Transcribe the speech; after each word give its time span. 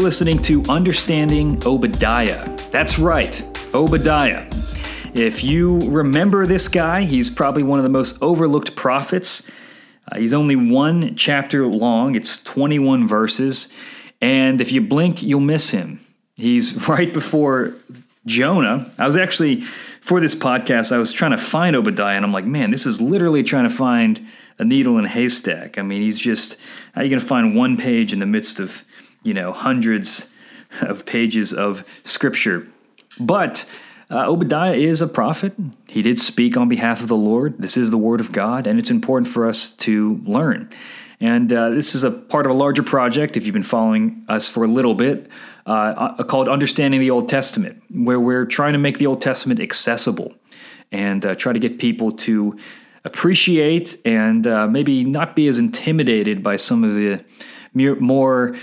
listening 0.00 0.38
to 0.38 0.62
Understanding 0.64 1.62
Obadiah. 1.66 2.56
That's 2.70 2.98
right, 2.98 3.42
Obadiah. 3.74 4.48
If 5.12 5.44
you 5.44 5.78
remember 5.80 6.46
this 6.46 6.68
guy, 6.68 7.02
he's 7.02 7.28
probably 7.28 7.62
one 7.62 7.78
of 7.78 7.82
the 7.82 7.90
most 7.90 8.16
overlooked 8.22 8.74
prophets. 8.76 9.46
Uh, 10.10 10.18
he's 10.18 10.32
only 10.32 10.56
one 10.56 11.16
chapter 11.16 11.66
long, 11.66 12.14
it's 12.14 12.42
21 12.42 13.06
verses, 13.06 13.68
and 14.22 14.62
if 14.62 14.72
you 14.72 14.80
blink, 14.80 15.22
you'll 15.22 15.40
miss 15.40 15.68
him. 15.68 16.00
He's 16.34 16.88
right 16.88 17.12
before 17.12 17.74
Jonah. 18.24 18.90
I 18.98 19.06
was 19.06 19.18
actually, 19.18 19.60
for 20.00 20.18
this 20.18 20.34
podcast, 20.34 20.92
I 20.92 20.98
was 20.98 21.12
trying 21.12 21.32
to 21.32 21.38
find 21.38 21.76
Obadiah, 21.76 22.16
and 22.16 22.24
I'm 22.24 22.32
like, 22.32 22.46
man, 22.46 22.70
this 22.70 22.86
is 22.86 23.02
literally 23.02 23.42
trying 23.42 23.68
to 23.68 23.74
find 23.74 24.26
a 24.58 24.64
needle 24.64 24.96
in 24.96 25.04
a 25.04 25.08
haystack. 25.08 25.76
I 25.76 25.82
mean, 25.82 26.00
he's 26.00 26.18
just, 26.18 26.56
how 26.94 27.02
are 27.02 27.04
you 27.04 27.10
going 27.10 27.20
to 27.20 27.26
find 27.26 27.54
one 27.54 27.76
page 27.76 28.14
in 28.14 28.18
the 28.18 28.26
midst 28.26 28.60
of, 28.60 28.82
you 29.22 29.34
know, 29.34 29.52
hundreds 29.52 30.28
of 30.80 31.06
pages 31.06 31.52
of 31.52 31.84
scripture? 32.04 32.66
But 33.18 33.68
uh, 34.10 34.26
Obadiah 34.26 34.74
is 34.74 35.00
a 35.00 35.06
prophet. 35.06 35.52
He 35.86 36.02
did 36.02 36.18
speak 36.18 36.56
on 36.56 36.68
behalf 36.68 37.00
of 37.00 37.08
the 37.08 37.16
Lord. 37.16 37.58
This 37.58 37.76
is 37.76 37.90
the 37.90 37.98
word 37.98 38.20
of 38.20 38.32
God, 38.32 38.66
and 38.66 38.78
it's 38.78 38.90
important 38.90 39.32
for 39.32 39.46
us 39.46 39.70
to 39.76 40.20
learn. 40.24 40.68
And 41.20 41.52
uh, 41.52 41.70
this 41.70 41.94
is 41.94 42.02
a 42.02 42.10
part 42.10 42.46
of 42.46 42.52
a 42.52 42.54
larger 42.54 42.82
project, 42.82 43.36
if 43.36 43.44
you've 43.44 43.52
been 43.52 43.62
following 43.62 44.24
us 44.28 44.48
for 44.48 44.64
a 44.64 44.68
little 44.68 44.94
bit, 44.94 45.28
uh, 45.66 46.14
uh 46.18 46.22
called 46.24 46.48
Understanding 46.48 47.00
the 47.00 47.10
Old 47.10 47.28
Testament, 47.28 47.82
where 47.90 48.18
we're 48.18 48.46
trying 48.46 48.72
to 48.72 48.78
make 48.78 48.98
the 48.98 49.06
Old 49.06 49.20
Testament 49.20 49.60
accessible 49.60 50.34
and 50.90 51.24
uh, 51.24 51.34
try 51.34 51.52
to 51.52 51.58
get 51.58 51.78
people 51.78 52.10
to 52.10 52.58
appreciate 53.04 53.96
and 54.04 54.46
uh, 54.46 54.66
maybe 54.66 55.04
not 55.04 55.36
be 55.36 55.46
as 55.46 55.58
intimidated 55.58 56.42
by 56.42 56.56
some 56.56 56.84
of 56.84 56.94
the 56.94 57.22
more 57.74 58.56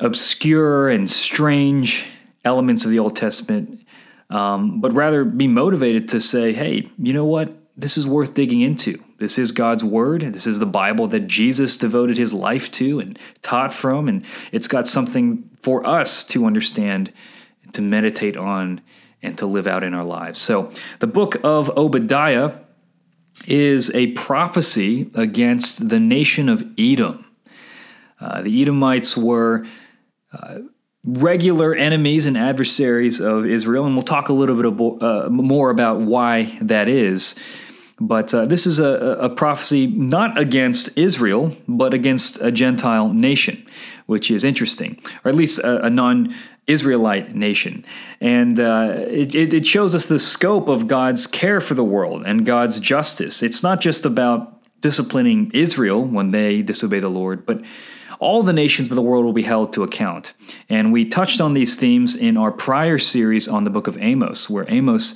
obscure 0.00 0.88
and 0.88 1.10
strange 1.10 2.04
elements 2.44 2.84
of 2.84 2.90
the 2.90 2.98
Old 2.98 3.16
Testament, 3.16 3.84
um, 4.30 4.80
but 4.80 4.92
rather 4.92 5.24
be 5.24 5.46
motivated 5.46 6.08
to 6.08 6.20
say, 6.20 6.52
hey, 6.52 6.86
you 6.98 7.12
know 7.12 7.24
what? 7.24 7.52
This 7.76 7.96
is 7.96 8.06
worth 8.06 8.34
digging 8.34 8.60
into. 8.60 9.02
This 9.18 9.38
is 9.38 9.52
God's 9.52 9.84
Word. 9.84 10.22
This 10.32 10.46
is 10.46 10.58
the 10.58 10.66
Bible 10.66 11.08
that 11.08 11.26
Jesus 11.26 11.76
devoted 11.76 12.16
his 12.16 12.32
life 12.32 12.70
to 12.72 13.00
and 13.00 13.18
taught 13.42 13.72
from. 13.72 14.08
And 14.08 14.24
it's 14.52 14.68
got 14.68 14.86
something 14.86 15.48
for 15.62 15.86
us 15.86 16.22
to 16.24 16.46
understand, 16.46 17.12
to 17.72 17.82
meditate 17.82 18.36
on, 18.36 18.80
and 19.22 19.36
to 19.38 19.46
live 19.46 19.66
out 19.66 19.82
in 19.82 19.94
our 19.94 20.04
lives. 20.04 20.38
So, 20.38 20.70
the 20.98 21.06
book 21.06 21.36
of 21.42 21.70
Obadiah 21.76 22.58
is 23.46 23.90
a 23.94 24.08
prophecy 24.08 25.10
against 25.14 25.88
the 25.88 25.98
nation 25.98 26.48
of 26.48 26.62
Edom. 26.78 27.24
Uh, 28.20 28.42
the 28.42 28.62
Edomites 28.62 29.16
were 29.16 29.66
regular 31.04 31.74
enemies 31.74 32.26
and 32.26 32.36
adversaries 32.36 33.20
of 33.20 33.46
Israel, 33.46 33.84
and 33.84 33.94
we'll 33.94 34.02
talk 34.02 34.28
a 34.28 34.32
little 34.32 34.56
bit 34.56 34.64
abo- 34.64 35.02
uh, 35.02 35.28
more 35.28 35.70
about 35.70 36.00
why 36.00 36.58
that 36.62 36.88
is. 36.88 37.34
But 38.00 38.34
uh, 38.34 38.46
this 38.46 38.66
is 38.66 38.80
a, 38.80 39.18
a, 39.20 39.28
prophecy 39.28 39.86
not 39.86 40.36
against 40.36 40.96
Israel, 40.98 41.56
but 41.68 41.94
against 41.94 42.40
a 42.40 42.50
Gentile 42.50 43.12
nation, 43.12 43.64
which 44.06 44.32
is 44.32 44.42
interesting, 44.42 45.00
or 45.24 45.28
at 45.28 45.36
least 45.36 45.60
a, 45.60 45.86
a 45.86 45.90
non 45.90 46.34
Israelite 46.66 47.36
nation. 47.36 47.84
And 48.20 48.58
uh, 48.58 48.94
it, 48.96 49.34
it 49.34 49.66
shows 49.66 49.94
us 49.94 50.06
the 50.06 50.18
scope 50.18 50.66
of 50.66 50.88
God's 50.88 51.26
care 51.26 51.60
for 51.60 51.74
the 51.74 51.84
world 51.84 52.24
and 52.26 52.44
God's 52.44 52.80
justice. 52.80 53.42
It's 53.42 53.62
not 53.62 53.80
just 53.80 54.04
about 54.04 54.62
disciplining 54.80 55.50
Israel 55.54 56.04
when 56.04 56.30
they 56.30 56.62
disobey 56.62 57.00
the 57.00 57.08
Lord, 57.08 57.46
but 57.46 57.62
all 58.18 58.42
the 58.42 58.52
nations 58.52 58.88
of 58.90 58.94
the 58.94 59.02
world 59.02 59.24
will 59.24 59.32
be 59.32 59.42
held 59.42 59.72
to 59.74 59.82
account. 59.82 60.32
And 60.68 60.92
we 60.92 61.04
touched 61.04 61.40
on 61.40 61.54
these 61.54 61.76
themes 61.76 62.16
in 62.16 62.36
our 62.36 62.52
prior 62.52 62.98
series 62.98 63.48
on 63.48 63.64
the 63.64 63.70
book 63.70 63.86
of 63.86 63.96
Amos, 63.98 64.48
where 64.48 64.66
Amos 64.68 65.14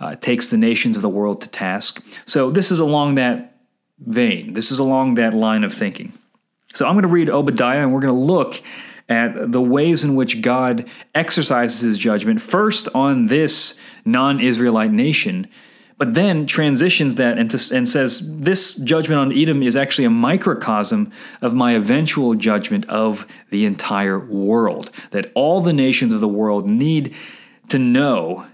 uh, 0.00 0.16
takes 0.16 0.48
the 0.48 0.56
nations 0.56 0.96
of 0.96 1.02
the 1.02 1.08
world 1.08 1.40
to 1.42 1.48
task. 1.48 2.04
So 2.24 2.50
this 2.50 2.70
is 2.70 2.80
along 2.80 3.14
that 3.16 3.58
vein, 3.98 4.52
this 4.52 4.70
is 4.70 4.78
along 4.78 5.14
that 5.14 5.34
line 5.34 5.64
of 5.64 5.72
thinking. 5.72 6.12
So 6.74 6.86
I'm 6.86 6.94
going 6.94 7.02
to 7.02 7.08
read 7.08 7.30
Obadiah 7.30 7.82
and 7.82 7.94
we're 7.94 8.00
going 8.00 8.14
to 8.14 8.20
look 8.20 8.60
at 9.08 9.52
the 9.52 9.62
ways 9.62 10.04
in 10.04 10.14
which 10.14 10.42
God 10.42 10.88
exercises 11.14 11.80
his 11.80 11.96
judgment, 11.96 12.40
first 12.40 12.88
on 12.94 13.26
this 13.26 13.78
non 14.04 14.40
Israelite 14.40 14.92
nation, 14.92 15.46
but 15.98 16.12
then 16.12 16.46
transitions 16.46 17.16
that 17.16 17.38
and, 17.38 17.50
to, 17.50 17.74
and 17.74 17.88
says, 17.88 18.20
This 18.22 18.74
judgment 18.74 19.18
on 19.18 19.36
Edom 19.36 19.62
is 19.62 19.76
actually 19.76 20.04
a 20.04 20.10
microcosm 20.10 21.10
of 21.40 21.54
my 21.54 21.72
eventual 21.72 22.34
judgment 22.34 22.86
of 22.88 23.26
the 23.50 23.64
entire 23.64 24.18
world. 24.18 24.90
That 25.12 25.32
all 25.34 25.60
the 25.60 25.72
nations 25.72 26.12
of 26.12 26.20
the 26.20 26.28
world 26.28 26.66
need 26.68 27.14
to 27.68 27.78
know 27.78 28.46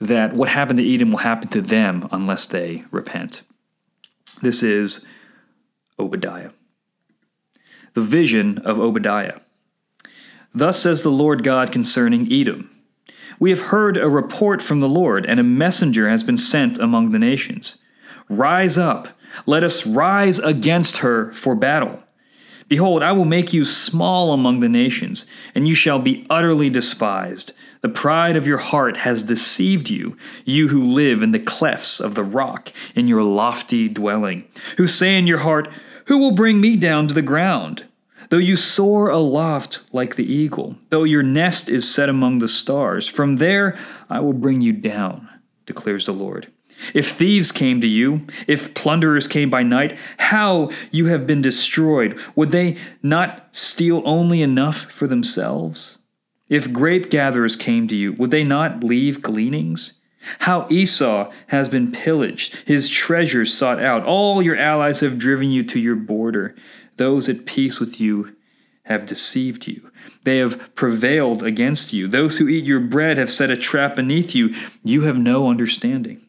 that 0.00 0.34
what 0.34 0.48
happened 0.48 0.78
to 0.78 0.94
Edom 0.94 1.10
will 1.10 1.18
happen 1.18 1.48
to 1.48 1.60
them 1.60 2.08
unless 2.12 2.46
they 2.46 2.84
repent. 2.90 3.42
This 4.40 4.62
is 4.62 5.04
Obadiah. 5.98 6.50
The 7.92 8.02
vision 8.02 8.58
of 8.58 8.78
Obadiah. 8.78 9.40
Thus 10.54 10.80
says 10.80 11.02
the 11.02 11.10
Lord 11.10 11.44
God 11.44 11.72
concerning 11.72 12.32
Edom 12.32 12.75
We 13.38 13.50
have 13.50 13.60
heard 13.60 13.96
a 13.96 14.08
report 14.08 14.62
from 14.62 14.80
the 14.80 14.88
Lord, 14.88 15.26
and 15.26 15.38
a 15.38 15.44
messenger 15.44 16.08
has 16.08 16.24
been 16.24 16.38
sent 16.38 16.78
among 16.78 17.12
the 17.12 17.18
nations. 17.18 17.76
Rise 18.28 18.78
up, 18.78 19.08
let 19.44 19.62
us 19.62 19.86
rise 19.86 20.38
against 20.38 20.98
her 20.98 21.32
for 21.32 21.54
battle. 21.54 22.02
Behold, 22.68 23.02
I 23.02 23.12
will 23.12 23.24
make 23.24 23.52
you 23.52 23.64
small 23.64 24.32
among 24.32 24.58
the 24.58 24.68
nations, 24.68 25.26
and 25.54 25.68
you 25.68 25.74
shall 25.74 26.00
be 26.00 26.26
utterly 26.28 26.68
despised. 26.68 27.52
The 27.82 27.88
pride 27.88 28.36
of 28.36 28.46
your 28.46 28.58
heart 28.58 28.96
has 28.98 29.22
deceived 29.22 29.88
you, 29.88 30.16
you 30.44 30.68
who 30.68 30.84
live 30.84 31.22
in 31.22 31.30
the 31.30 31.38
clefts 31.38 32.00
of 32.00 32.16
the 32.16 32.24
rock, 32.24 32.72
in 32.96 33.06
your 33.06 33.22
lofty 33.22 33.88
dwelling, 33.88 34.44
who 34.78 34.88
say 34.88 35.16
in 35.16 35.28
your 35.28 35.38
heart, 35.38 35.68
Who 36.06 36.18
will 36.18 36.32
bring 36.32 36.60
me 36.60 36.76
down 36.76 37.06
to 37.06 37.14
the 37.14 37.22
ground? 37.22 37.84
Though 38.28 38.38
you 38.38 38.56
soar 38.56 39.08
aloft 39.08 39.80
like 39.92 40.16
the 40.16 40.30
eagle, 40.30 40.76
though 40.90 41.04
your 41.04 41.22
nest 41.22 41.68
is 41.68 41.92
set 41.92 42.08
among 42.08 42.38
the 42.38 42.48
stars, 42.48 43.08
from 43.08 43.36
there 43.36 43.78
I 44.10 44.20
will 44.20 44.32
bring 44.32 44.60
you 44.60 44.72
down, 44.72 45.28
declares 45.64 46.06
the 46.06 46.12
Lord. 46.12 46.50
If 46.92 47.12
thieves 47.12 47.52
came 47.52 47.80
to 47.80 47.86
you, 47.86 48.26
if 48.46 48.74
plunderers 48.74 49.26
came 49.26 49.48
by 49.48 49.62
night, 49.62 49.98
how 50.18 50.70
you 50.90 51.06
have 51.06 51.26
been 51.26 51.40
destroyed, 51.40 52.20
would 52.34 52.50
they 52.50 52.76
not 53.02 53.48
steal 53.52 54.02
only 54.04 54.42
enough 54.42 54.90
for 54.90 55.06
themselves? 55.06 55.98
If 56.48 56.72
grape 56.72 57.10
gatherers 57.10 57.56
came 57.56 57.88
to 57.88 57.96
you, 57.96 58.12
would 58.14 58.30
they 58.30 58.44
not 58.44 58.84
leave 58.84 59.22
gleanings? 59.22 59.94
How 60.40 60.66
Esau 60.70 61.30
has 61.48 61.68
been 61.68 61.92
pillaged, 61.92 62.56
his 62.66 62.88
treasures 62.88 63.54
sought 63.54 63.80
out. 63.80 64.04
All 64.04 64.42
your 64.42 64.56
allies 64.56 65.00
have 65.00 65.18
driven 65.18 65.50
you 65.50 65.62
to 65.64 65.80
your 65.80 65.94
border. 65.96 66.54
Those 66.96 67.28
at 67.28 67.46
peace 67.46 67.80
with 67.80 68.00
you 68.00 68.36
have 68.84 69.06
deceived 69.06 69.66
you. 69.66 69.90
They 70.24 70.38
have 70.38 70.74
prevailed 70.74 71.42
against 71.42 71.92
you. 71.92 72.06
Those 72.08 72.38
who 72.38 72.48
eat 72.48 72.64
your 72.64 72.80
bread 72.80 73.18
have 73.18 73.30
set 73.30 73.50
a 73.50 73.56
trap 73.56 73.96
beneath 73.96 74.34
you. 74.34 74.54
You 74.84 75.02
have 75.02 75.18
no 75.18 75.48
understanding. 75.48 76.22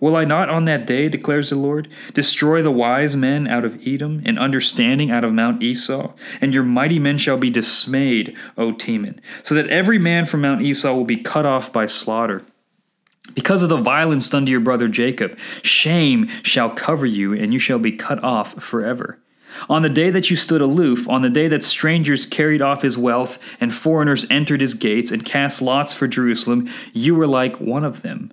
Will 0.00 0.16
I 0.16 0.24
not 0.24 0.50
on 0.50 0.64
that 0.64 0.84
day, 0.84 1.08
declares 1.08 1.50
the 1.50 1.56
Lord, 1.56 1.88
destroy 2.12 2.60
the 2.60 2.72
wise 2.72 3.14
men 3.14 3.46
out 3.46 3.64
of 3.64 3.80
Edom, 3.86 4.20
and 4.26 4.36
understanding 4.36 5.12
out 5.12 5.22
of 5.22 5.32
Mount 5.32 5.62
Esau? 5.62 6.12
And 6.40 6.52
your 6.52 6.64
mighty 6.64 6.98
men 6.98 7.18
shall 7.18 7.36
be 7.36 7.50
dismayed, 7.50 8.36
O 8.58 8.72
Teman, 8.72 9.20
so 9.44 9.54
that 9.54 9.68
every 9.68 9.98
man 9.98 10.26
from 10.26 10.40
Mount 10.40 10.60
Esau 10.60 10.92
will 10.92 11.04
be 11.04 11.18
cut 11.18 11.46
off 11.46 11.72
by 11.72 11.86
slaughter. 11.86 12.42
Because 13.34 13.62
of 13.62 13.68
the 13.68 13.76
violence 13.76 14.28
done 14.28 14.44
to 14.44 14.50
your 14.50 14.60
brother 14.60 14.88
Jacob, 14.88 15.38
shame 15.62 16.28
shall 16.42 16.70
cover 16.70 17.06
you, 17.06 17.32
and 17.32 17.52
you 17.52 17.60
shall 17.60 17.78
be 17.78 17.92
cut 17.92 18.22
off 18.24 18.60
forever. 18.60 19.21
On 19.68 19.82
the 19.82 19.88
day 19.88 20.10
that 20.10 20.30
you 20.30 20.36
stood 20.36 20.60
aloof, 20.60 21.08
on 21.08 21.22
the 21.22 21.30
day 21.30 21.48
that 21.48 21.64
strangers 21.64 22.26
carried 22.26 22.62
off 22.62 22.82
his 22.82 22.98
wealth, 22.98 23.38
and 23.60 23.74
foreigners 23.74 24.26
entered 24.30 24.60
his 24.60 24.74
gates 24.74 25.10
and 25.10 25.24
cast 25.24 25.62
lots 25.62 25.94
for 25.94 26.06
Jerusalem, 26.06 26.68
you 26.92 27.14
were 27.14 27.26
like 27.26 27.60
one 27.60 27.84
of 27.84 28.02
them. 28.02 28.32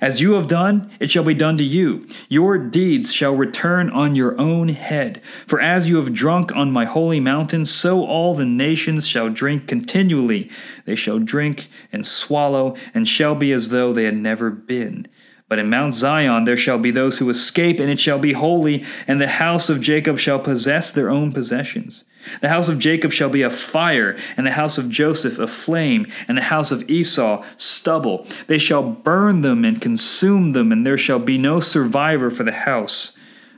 As 0.00 0.20
you 0.20 0.32
have 0.32 0.48
done, 0.48 0.90
it 0.98 1.10
shall 1.10 1.24
be 1.24 1.34
done 1.34 1.58
to 1.58 1.64
you. 1.64 2.06
Your 2.28 2.58
deeds 2.58 3.12
shall 3.12 3.34
return 3.34 3.90
on 3.90 4.14
your 4.14 4.38
own 4.40 4.68
head. 4.68 5.20
For 5.46 5.60
as 5.60 5.86
you 5.86 5.96
have 5.96 6.14
drunk 6.14 6.54
on 6.56 6.72
my 6.72 6.84
holy 6.84 7.20
mountain, 7.20 7.66
so 7.66 8.04
all 8.04 8.34
the 8.34 8.46
nations 8.46 9.06
shall 9.06 9.28
drink 9.28 9.68
continually. 9.68 10.50
They 10.84 10.96
shall 10.96 11.18
drink 11.18 11.68
and 11.92 12.06
swallow, 12.06 12.76
and 12.94 13.06
shall 13.06 13.34
be 13.34 13.52
as 13.52 13.68
though 13.68 13.92
they 13.92 14.04
had 14.04 14.16
never 14.16 14.50
been. 14.50 15.06
But 15.48 15.58
in 15.58 15.70
Mount 15.70 15.94
Zion 15.94 16.44
there 16.44 16.56
shall 16.56 16.78
be 16.78 16.90
those 16.90 17.18
who 17.18 17.30
escape, 17.30 17.78
and 17.78 17.90
it 17.90 18.00
shall 18.00 18.18
be 18.18 18.32
holy, 18.32 18.84
and 19.06 19.20
the 19.20 19.28
house 19.28 19.68
of 19.68 19.80
Jacob 19.80 20.18
shall 20.18 20.38
possess 20.38 20.90
their 20.90 21.10
own 21.10 21.32
possessions. 21.32 22.04
The 22.40 22.48
house 22.48 22.68
of 22.68 22.78
Jacob 22.78 23.12
shall 23.12 23.28
be 23.28 23.42
a 23.42 23.50
fire, 23.50 24.16
and 24.36 24.46
the 24.46 24.52
house 24.52 24.78
of 24.78 24.88
Joseph 24.88 25.38
a 25.38 25.46
flame, 25.46 26.06
and 26.28 26.36
the 26.36 26.42
house 26.42 26.72
of 26.72 26.88
Esau 26.88 27.44
stubble. 27.56 28.26
They 28.46 28.58
shall 28.58 28.82
burn 28.82 29.42
them 29.42 29.64
and 29.64 29.80
consume 29.80 30.52
them, 30.52 30.72
and 30.72 30.86
there 30.86 30.98
shall 30.98 31.18
be 31.18 31.38
no 31.38 31.60
survivor 31.60 32.30
for 32.30 32.44
the 32.44 32.52
house 32.52 33.12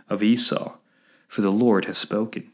of 0.09 0.23
Esau, 0.23 0.75
for 1.29 1.43
the 1.43 1.53
Lord 1.53 1.87
has 1.87 1.99
spoken. 1.99 2.51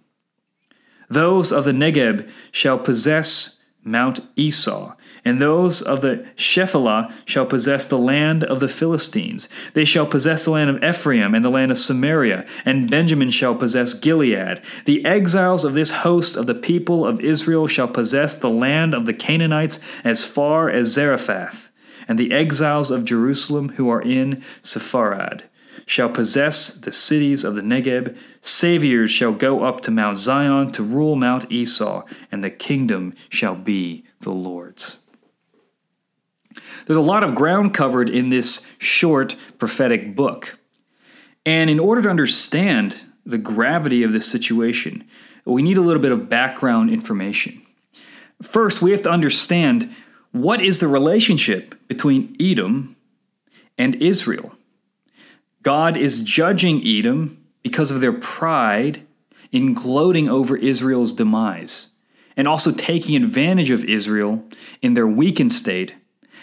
Those 1.09 1.53
of 1.53 1.65
the 1.65 1.73
Negeb 1.73 2.31
shall 2.51 2.79
possess 2.79 3.59
Mount 3.85 4.21
Esau, 4.37 4.95
and 5.25 5.41
those 5.41 5.83
of 5.83 6.01
the 6.01 6.27
Shephelah 6.37 7.13
shall 7.25 7.47
possess 7.47 7.87
the 7.87 7.99
land 7.99 8.43
of 8.43 8.61
the 8.61 8.69
Philistines. 8.69 9.49
They 9.75 9.85
shall 9.85 10.07
possess 10.07 10.45
the 10.45 10.51
land 10.51 10.71
of 10.71 10.83
Ephraim 10.83 11.35
and 11.35 11.45
the 11.45 11.51
land 11.51 11.71
of 11.71 11.79
Samaria, 11.79 12.45
and 12.65 12.91
Benjamin 12.91 13.31
shall 13.31 13.55
possess 13.55 13.95
Gilead. 13.95 14.61
The 14.85 15.05
exiles 15.05 15.65
of 15.65 15.75
this 15.75 15.91
host 15.91 16.37
of 16.37 16.47
the 16.47 16.55
people 16.55 17.07
of 17.07 17.21
Israel 17.21 17.69
shall 17.69 17.89
possess 17.89 18.35
the 18.35 18.51
land 18.51 18.95
of 18.95 19.07
the 19.07 19.15
Canaanites 19.15 19.79
as 20.03 20.25
far 20.25 20.69
as 20.69 20.89
Zarephath, 20.89 21.71
and 22.09 22.19
the 22.19 22.33
exiles 22.33 22.91
of 22.91 23.05
Jerusalem 23.05 23.71
who 23.71 23.89
are 23.89 24.03
in 24.03 24.43
Sepharad 24.63 25.43
shall 25.87 26.09
possess 26.09 26.73
the 26.73 26.93
cities 26.93 27.45
of 27.45 27.55
the 27.55 27.61
Negeb. 27.61 28.17
Saviors 28.41 29.11
shall 29.11 29.33
go 29.33 29.65
up 29.65 29.81
to 29.83 29.91
Mount 29.91 30.19
Zion 30.19 30.71
to 30.73 30.83
rule 30.83 31.17
Mount 31.17 31.51
Esau, 31.51 32.05
and 32.31 32.43
the 32.43 32.51
kingdom 32.51 33.15
shall 33.29 33.55
be 33.55 34.05
the 34.21 34.31
Lord's. 34.31 34.99
There's 36.87 36.97
a 36.97 37.01
lot 37.01 37.25
of 37.25 37.35
ground 37.35 37.75
covered 37.75 38.09
in 38.09 38.29
this 38.29 38.67
short 38.79 39.37
prophetic 39.59 40.15
book. 40.15 40.59
And 41.45 41.71
in 41.71 41.81
order 41.81 42.03
to 42.03 42.11
understand 42.11 43.01
the 43.25 43.39
gravity 43.39 44.03
of 44.03 44.13
this 44.13 44.27
situation, 44.27 45.05
we 45.45 45.63
need 45.63 45.77
a 45.77 45.83
little 45.83 46.03
bit 46.03 46.13
of 46.13 46.29
background 46.29 46.91
information. 46.91 47.63
First, 48.43 48.83
we 48.83 48.91
have 48.93 49.03
to 49.03 49.11
understand 49.11 49.95
what 50.33 50.61
is 50.61 50.81
the 50.81 50.89
relationship 50.89 51.75
between 51.89 52.37
Edom 52.41 52.97
and 53.79 53.95
Israel. 53.97 54.53
God 55.63 55.97
is 55.97 56.21
judging 56.21 56.87
Edom 56.87 57.45
because 57.63 57.91
of 57.91 58.01
their 58.01 58.13
pride 58.13 59.07
in 59.53 59.75
gloating 59.75 60.29
over 60.29 60.57
Israel's 60.57 61.13
demise, 61.13 61.89
and 62.37 62.49
also 62.49 62.73
taking 62.73 63.23
advantage 63.23 63.71
of 63.71 63.85
Israel 63.85 64.43
in 64.81 64.95
their 64.95 65.07
weakened 65.07 65.53
state 65.53 65.95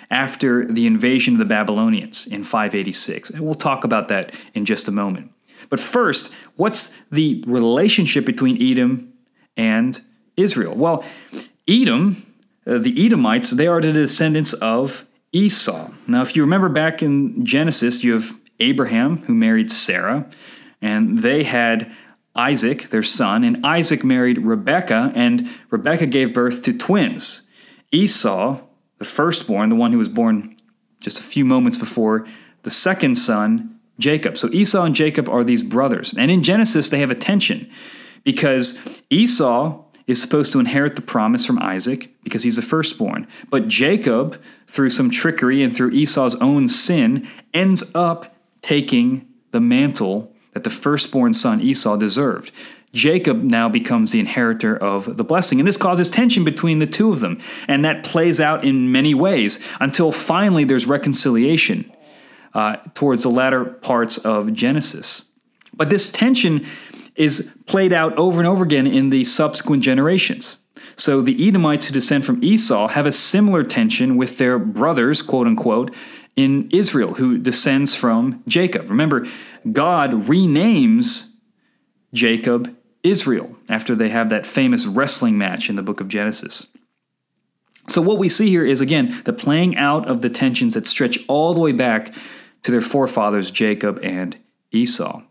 after 0.10 0.66
the 0.66 0.88
invasion 0.88 1.36
of 1.36 1.40
the 1.40 1.46
Babylonians 1.46 2.28
in 2.28 2.44
586. 2.44 3.30
And 3.30 3.42
we'll 3.42 3.54
talk 3.54 3.84
about 3.84 4.08
that 4.08 4.34
in 4.54 4.66
just 4.66 4.88
a 4.88 4.92
moment. 4.92 5.32
But 5.70 5.80
first, 5.80 6.34
what's 6.56 6.96
the 7.12 7.44
relationship 7.46 8.26
between 8.26 8.62
Edom 8.62 9.14
and 9.56 10.02
Israel? 10.36 10.76
Well, 10.76 11.04
Edom, 11.68 12.26
uh, 12.66 12.80
the 12.80 13.06
Edomites, 13.06 13.52
they 13.52 13.68
are 13.68 13.82
the 13.82 13.94
descendants 13.94 14.54
of 14.54 15.06
Esau. 15.32 15.92
Now, 16.08 16.22
if 16.22 16.36
you 16.36 16.42
remember 16.42 16.70
back 16.70 17.04
in 17.04 17.46
Genesis, 17.46 18.04
you 18.04 18.14
have 18.14 18.38
Abraham 18.60 19.18
who 19.24 19.36
married 19.36 19.72
Sarah, 19.72 20.28
and 20.82 21.20
they 21.20 21.44
had 21.44 21.92
Isaac, 22.36 22.90
their 22.90 23.04
son, 23.04 23.44
and 23.44 23.66
Isaac 23.66 24.04
married 24.04 24.44
Rebekah, 24.46 25.12
and 25.14 25.50
Rebekah 25.70 26.08
gave 26.08 26.34
birth 26.34 26.64
to 26.64 26.74
twins. 26.74 27.44
Esau 27.92 28.62
the 29.00 29.06
firstborn, 29.06 29.70
the 29.70 29.76
one 29.76 29.92
who 29.92 29.98
was 29.98 30.10
born 30.10 30.56
just 31.00 31.20
a 31.20 31.24
few 31.24 31.46
moments 31.46 31.78
before 31.78 32.28
the 32.64 32.70
second 32.70 33.18
son, 33.18 33.80
Jacob. 33.98 34.38
So 34.38 34.50
Esau 34.50 34.84
and 34.84 34.96
Jacob 34.96 35.28
are 35.30 35.44
these 35.44 35.64
brothers. 35.64 36.14
And 36.18 36.30
in 36.30 36.44
Genesis, 36.44 36.90
they 36.90 37.00
have 37.00 37.12
a 37.12 37.16
tension 37.16 37.70
because 38.24 38.78
Esau 39.10 39.84
is 40.08 40.22
supposed 40.22 40.52
to 40.52 40.60
inherit 40.60 40.96
the 40.96 41.02
promise 41.02 41.46
from 41.46 41.60
Isaac 41.60 42.12
because 42.24 42.44
he's 42.44 42.56
the 42.56 42.62
firstborn. 42.62 43.28
But 43.50 43.68
Jacob, 43.68 44.42
through 44.68 44.90
some 44.90 45.10
trickery 45.10 45.64
and 45.64 45.76
through 45.76 45.92
Esau's 45.92 46.36
own 46.36 46.68
sin, 46.68 47.28
ends 47.54 47.92
up 47.94 48.36
taking 48.62 49.28
the 49.52 49.62
mantle 49.62 50.34
that 50.54 50.64
the 50.64 50.70
firstborn 50.70 51.34
son 51.34 51.62
Esau 51.62 51.96
deserved. 51.96 52.52
Jacob 52.94 53.44
now 53.44 53.70
becomes 53.70 54.12
the 54.12 54.20
inheritor 54.20 54.76
of 54.76 55.18
the 55.18 55.24
blessing. 55.24 55.60
And 55.60 55.68
this 55.68 55.78
causes 55.78 56.10
tension 56.10 56.44
between 56.44 56.80
the 56.80 56.88
two 56.88 57.12
of 57.12 57.20
them. 57.20 57.40
And 57.68 57.86
that 57.86 58.04
plays 58.04 58.40
out 58.40 58.64
in 58.64 58.92
many 58.92 59.14
ways 59.14 59.64
until 59.80 60.12
finally 60.12 60.64
there's 60.64 60.88
reconciliation 60.88 61.92
uh, 62.54 62.78
towards 62.96 63.24
the 63.24 63.30
latter 63.30 63.64
parts 63.64 64.18
of 64.18 64.54
Genesis. 64.54 65.24
But 65.74 65.90
this 65.90 66.10
tension 66.10 66.66
is 67.16 67.52
played 67.68 67.94
out 67.94 68.18
over 68.18 68.40
and 68.40 68.48
over 68.48 68.64
again 68.64 68.88
in 68.88 69.10
the 69.10 69.24
subsequent 69.24 69.84
generations. 69.84 70.58
So 70.96 71.22
the 71.22 71.48
Edomites 71.48 71.86
who 71.86 71.94
descend 71.94 72.26
from 72.26 72.44
Esau 72.44 72.88
have 72.90 73.06
a 73.06 73.12
similar 73.12 73.64
tension 73.64 74.18
with 74.18 74.38
their 74.38 74.58
brothers, 74.58 75.22
quote 75.22 75.48
unquote, 75.48 75.94
in 76.36 76.70
Israel, 76.72 77.14
who 77.14 77.38
descends 77.38 77.94
from 77.94 78.44
Jacob. 78.48 78.90
Remember, 78.90 79.28
God 79.72 80.12
renames 80.12 81.30
Jacob 82.14 82.76
Israel 83.04 83.56
after 83.68 83.96
they 83.96 84.10
have 84.10 84.30
that 84.30 84.46
famous 84.46 84.86
wrestling 84.86 85.38
match 85.38 85.70
in 85.70 85.76
the 85.76 85.82
book 85.82 86.02
of 86.02 86.08
Genesis. 86.08 86.68
So, 87.88 88.02
what 88.02 88.18
we 88.18 88.30
see 88.30 88.50
here 88.50 88.66
is 88.66 88.82
again 88.82 89.22
the 89.26 89.34
playing 89.34 89.78
out 89.78 90.08
of 90.08 90.22
the 90.22 90.30
tensions 90.30 90.76
that 90.76 90.88
stretch 90.88 91.20
all 91.28 91.54
the 91.54 91.60
way 91.60 91.72
back 91.72 92.14
to 92.64 92.72
their 92.72 92.82
forefathers, 92.82 93.52
Jacob 93.52 94.00
and 94.04 94.38
Esau. 94.72 95.24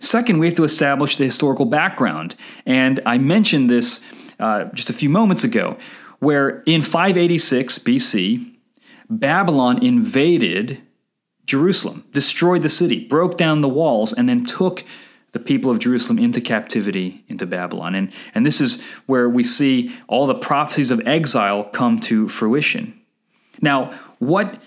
Second, 0.00 0.38
we 0.38 0.46
have 0.46 0.54
to 0.56 0.64
establish 0.64 1.16
the 1.16 1.24
historical 1.24 1.64
background. 1.64 2.34
And 2.66 3.00
I 3.06 3.18
mentioned 3.18 3.70
this 3.70 4.00
uh, 4.40 4.64
just 4.74 4.90
a 4.90 4.92
few 4.92 5.08
moments 5.08 5.44
ago, 5.44 5.78
where 6.18 6.62
in 6.66 6.82
586 6.82 7.78
BC, 7.78 8.54
Babylon 9.08 9.82
invaded 9.84 10.80
Jerusalem, 11.44 12.04
destroyed 12.12 12.62
the 12.62 12.68
city, 12.68 13.06
broke 13.06 13.36
down 13.36 13.60
the 13.60 13.68
walls, 13.68 14.12
and 14.12 14.28
then 14.28 14.44
took 14.44 14.84
the 15.32 15.38
people 15.38 15.70
of 15.70 15.78
Jerusalem 15.78 16.18
into 16.18 16.40
captivity 16.40 17.24
into 17.28 17.46
Babylon. 17.46 17.94
And, 17.94 18.12
and 18.34 18.46
this 18.46 18.60
is 18.60 18.80
where 19.06 19.28
we 19.28 19.44
see 19.44 19.94
all 20.06 20.26
the 20.26 20.34
prophecies 20.34 20.90
of 20.90 21.06
exile 21.06 21.64
come 21.64 22.00
to 22.00 22.28
fruition. 22.28 23.00
Now, 23.60 23.92
what 24.18 24.60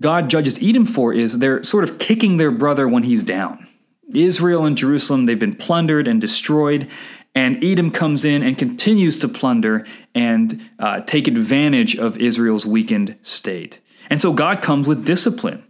God 0.00 0.30
judges 0.30 0.58
Edom 0.62 0.86
for 0.86 1.12
is 1.12 1.38
they're 1.38 1.62
sort 1.62 1.84
of 1.84 1.98
kicking 1.98 2.36
their 2.36 2.50
brother 2.52 2.88
when 2.88 3.02
he's 3.02 3.22
down. 3.22 3.66
Israel 4.14 4.64
and 4.64 4.76
Jerusalem, 4.76 5.26
they've 5.26 5.38
been 5.38 5.54
plundered 5.54 6.08
and 6.08 6.20
destroyed, 6.20 6.88
and 7.34 7.62
Edom 7.62 7.90
comes 7.90 8.24
in 8.24 8.42
and 8.42 8.56
continues 8.56 9.18
to 9.20 9.28
plunder 9.28 9.86
and 10.14 10.70
uh, 10.78 11.00
take 11.00 11.28
advantage 11.28 11.96
of 11.96 12.18
Israel's 12.18 12.64
weakened 12.64 13.16
state. 13.22 13.80
And 14.10 14.20
so 14.20 14.32
God 14.32 14.62
comes 14.62 14.86
with 14.86 15.04
discipline. 15.04 15.62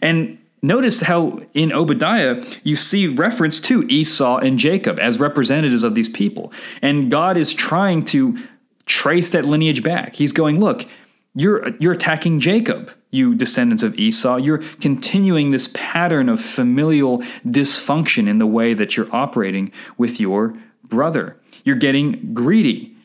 And 0.00 0.38
Notice 0.62 1.00
how 1.00 1.40
in 1.54 1.72
Obadiah 1.72 2.44
you 2.62 2.76
see 2.76 3.06
reference 3.06 3.58
to 3.60 3.82
Esau 3.88 4.38
and 4.38 4.58
Jacob 4.58 4.98
as 5.00 5.18
representatives 5.18 5.84
of 5.84 5.94
these 5.94 6.08
people. 6.08 6.52
And 6.82 7.10
God 7.10 7.36
is 7.36 7.54
trying 7.54 8.02
to 8.06 8.38
trace 8.84 9.30
that 9.30 9.44
lineage 9.44 9.82
back. 9.82 10.16
He's 10.16 10.32
going, 10.32 10.60
look, 10.60 10.86
you're, 11.34 11.68
you're 11.78 11.92
attacking 11.92 12.40
Jacob, 12.40 12.92
you 13.10 13.34
descendants 13.34 13.82
of 13.82 13.94
Esau. 13.94 14.36
You're 14.36 14.58
continuing 14.80 15.50
this 15.50 15.70
pattern 15.72 16.28
of 16.28 16.40
familial 16.40 17.18
dysfunction 17.46 18.28
in 18.28 18.38
the 18.38 18.46
way 18.46 18.74
that 18.74 18.96
you're 18.96 19.14
operating 19.14 19.72
with 19.96 20.20
your 20.20 20.54
brother. 20.84 21.36
You're 21.64 21.76
getting 21.76 22.34
greedy, 22.34 22.96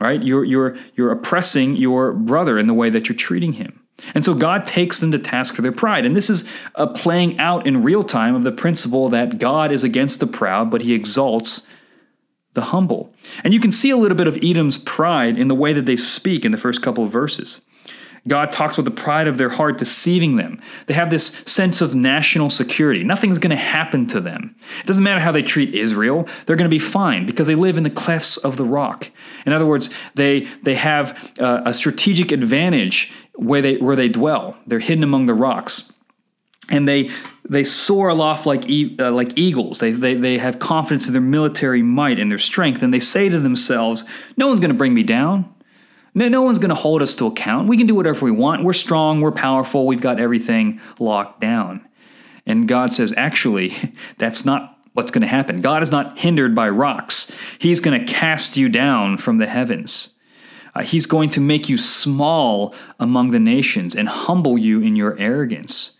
right? 0.00 0.22
You're, 0.22 0.44
you're, 0.44 0.76
you're 0.94 1.10
oppressing 1.10 1.76
your 1.76 2.12
brother 2.12 2.58
in 2.58 2.66
the 2.66 2.74
way 2.74 2.90
that 2.90 3.08
you're 3.08 3.16
treating 3.16 3.54
him. 3.54 3.83
And 4.14 4.24
so 4.24 4.34
God 4.34 4.66
takes 4.66 5.00
them 5.00 5.12
to 5.12 5.18
task 5.18 5.54
for 5.54 5.62
their 5.62 5.72
pride. 5.72 6.04
And 6.04 6.16
this 6.16 6.28
is 6.28 6.48
a 6.74 6.86
playing 6.86 7.38
out 7.38 7.66
in 7.66 7.82
real 7.82 8.02
time 8.02 8.34
of 8.34 8.42
the 8.42 8.52
principle 8.52 9.08
that 9.10 9.38
God 9.38 9.70
is 9.70 9.84
against 9.84 10.20
the 10.20 10.26
proud, 10.26 10.70
but 10.70 10.82
he 10.82 10.94
exalts 10.94 11.66
the 12.54 12.62
humble. 12.62 13.12
And 13.42 13.52
you 13.52 13.60
can 13.60 13.72
see 13.72 13.90
a 13.90 13.96
little 13.96 14.16
bit 14.16 14.28
of 14.28 14.38
Edom's 14.42 14.78
pride 14.78 15.38
in 15.38 15.48
the 15.48 15.54
way 15.54 15.72
that 15.72 15.84
they 15.84 15.96
speak 15.96 16.44
in 16.44 16.52
the 16.52 16.58
first 16.58 16.82
couple 16.82 17.04
of 17.04 17.10
verses. 17.10 17.60
God 18.26 18.50
talks 18.52 18.78
about 18.78 18.84
the 18.86 19.02
pride 19.02 19.28
of 19.28 19.36
their 19.36 19.50
heart 19.50 19.76
deceiving 19.78 20.36
them. 20.36 20.60
They 20.86 20.94
have 20.94 21.10
this 21.10 21.26
sense 21.46 21.82
of 21.82 21.94
national 21.94 22.48
security. 22.50 23.04
Nothing's 23.04 23.38
going 23.38 23.50
to 23.50 23.56
happen 23.56 24.06
to 24.08 24.20
them. 24.20 24.54
It 24.80 24.86
doesn't 24.86 25.04
matter 25.04 25.20
how 25.20 25.30
they 25.32 25.42
treat 25.42 25.74
Israel, 25.74 26.26
they're 26.46 26.56
going 26.56 26.70
to 26.70 26.74
be 26.74 26.78
fine 26.78 27.26
because 27.26 27.46
they 27.46 27.54
live 27.54 27.76
in 27.76 27.82
the 27.84 27.90
clefts 27.90 28.36
of 28.38 28.56
the 28.56 28.64
rock. 28.64 29.10
In 29.44 29.52
other 29.52 29.66
words, 29.66 29.90
they, 30.14 30.40
they 30.62 30.74
have 30.74 31.32
a 31.38 31.74
strategic 31.74 32.32
advantage 32.32 33.12
where 33.34 33.60
they, 33.60 33.76
where 33.76 33.96
they 33.96 34.08
dwell. 34.08 34.56
They're 34.66 34.78
hidden 34.78 35.04
among 35.04 35.26
the 35.26 35.34
rocks. 35.34 35.92
and 36.70 36.88
they 36.88 37.10
they 37.46 37.62
soar 37.62 38.08
aloft 38.08 38.46
like 38.46 38.68
e- 38.70 38.96
uh, 38.98 39.10
like 39.12 39.36
eagles. 39.36 39.78
They, 39.78 39.90
they 39.90 40.14
they 40.14 40.38
have 40.38 40.58
confidence 40.58 41.06
in 41.06 41.12
their 41.12 41.20
military 41.20 41.82
might 41.82 42.18
and 42.18 42.30
their 42.30 42.38
strength, 42.38 42.82
and 42.82 42.92
they 42.92 43.00
say 43.00 43.28
to 43.28 43.38
themselves, 43.38 44.04
"No 44.38 44.46
one's 44.48 44.60
going 44.60 44.70
to 44.70 44.76
bring 44.78 44.94
me 44.94 45.02
down. 45.02 45.53
No, 46.14 46.28
no 46.28 46.42
one's 46.42 46.58
going 46.58 46.70
to 46.70 46.74
hold 46.74 47.02
us 47.02 47.14
to 47.16 47.26
account. 47.26 47.68
We 47.68 47.76
can 47.76 47.86
do 47.86 47.94
whatever 47.94 48.24
we 48.24 48.30
want. 48.30 48.64
We're 48.64 48.72
strong. 48.72 49.20
We're 49.20 49.32
powerful. 49.32 49.86
We've 49.86 50.00
got 50.00 50.20
everything 50.20 50.80
locked 50.98 51.40
down." 51.40 51.86
And 52.46 52.68
God 52.68 52.92
says, 52.92 53.12
"Actually, 53.16 53.74
that's 54.18 54.44
not 54.44 54.78
what's 54.92 55.10
going 55.10 55.22
to 55.22 55.28
happen. 55.28 55.60
God 55.60 55.82
is 55.82 55.90
not 55.90 56.18
hindered 56.18 56.54
by 56.54 56.68
rocks. 56.68 57.32
He's 57.58 57.80
going 57.80 57.98
to 57.98 58.12
cast 58.12 58.56
you 58.56 58.68
down 58.68 59.18
from 59.18 59.38
the 59.38 59.46
heavens." 59.46 60.10
Uh, 60.76 60.82
he's 60.82 61.06
going 61.06 61.30
to 61.30 61.40
make 61.40 61.68
you 61.68 61.78
small 61.78 62.74
among 62.98 63.30
the 63.30 63.38
nations 63.38 63.94
and 63.94 64.08
humble 64.08 64.58
you 64.58 64.80
in 64.80 64.96
your 64.96 65.16
arrogance. 65.18 65.92